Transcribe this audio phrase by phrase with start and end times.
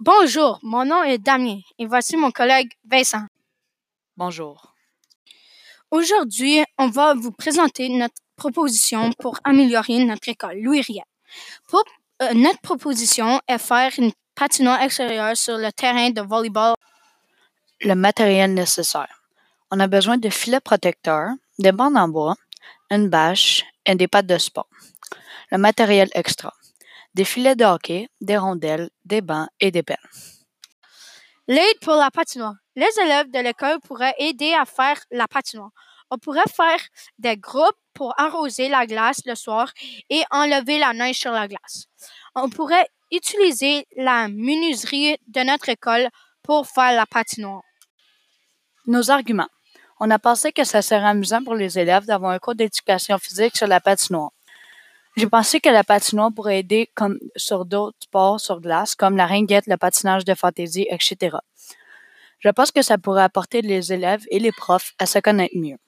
[0.00, 3.24] Bonjour, mon nom est Damien et voici mon collègue Vincent.
[4.16, 4.74] Bonjour.
[5.92, 11.04] Aujourd'hui, on va vous présenter notre proposition pour améliorer notre école, Louis Riel.
[11.68, 11.84] Pour,
[12.20, 16.74] euh, notre proposition est faire une patinoire extérieure sur le terrain de volleyball.
[17.80, 19.22] Le matériel nécessaire.
[19.70, 21.30] On a besoin de filets protecteurs,
[21.60, 22.34] des bandes en bois,
[22.90, 24.68] une bâche et des pattes de sport.
[25.52, 26.52] Le matériel extra.
[27.16, 29.96] Des filets de hockey, des rondelles, des bancs et des pelles.
[31.48, 32.56] L'aide pour la patinoire.
[32.74, 35.70] Les élèves de l'école pourraient aider à faire la patinoire.
[36.10, 36.78] On pourrait faire
[37.18, 39.72] des groupes pour arroser la glace le soir
[40.10, 41.86] et enlever la neige sur la glace.
[42.34, 46.10] On pourrait utiliser la menuiserie de notre école
[46.42, 47.62] pour faire la patinoire.
[48.86, 49.48] Nos arguments.
[50.00, 53.56] On a pensé que ça serait amusant pour les élèves d'avoir un cours d'éducation physique
[53.56, 54.32] sur la patinoire.
[55.16, 59.26] J'ai pensé que la patinoire pourrait aider comme sur d'autres sports sur glace, comme la
[59.26, 61.38] ringuette, le patinage de fantaisie, etc.
[62.38, 65.78] Je pense que ça pourrait apporter les élèves et les profs à se connaître mieux.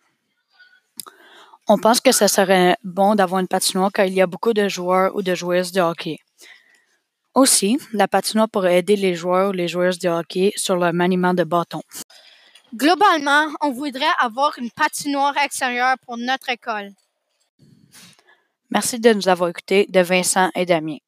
[1.69, 4.67] On pense que ça serait bon d'avoir une patinoire car il y a beaucoup de
[4.67, 6.19] joueurs ou de joueuses de hockey.
[7.35, 11.35] Aussi, la patinoire pourrait aider les joueurs ou les joueuses de hockey sur leur maniement
[11.35, 11.83] de bâton.
[12.75, 16.93] Globalement, on voudrait avoir une patinoire extérieure pour notre école.
[18.71, 20.99] Merci de nous avoir écoutés de Vincent et Damien.